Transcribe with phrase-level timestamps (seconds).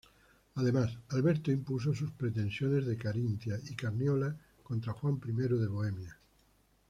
[0.55, 6.17] Además Alberto impuso sus pretensiones de Carintia y Carniola contra Juan I de Bohemia.